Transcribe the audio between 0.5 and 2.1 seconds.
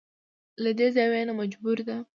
له دې زاويې نه مجبوره ده.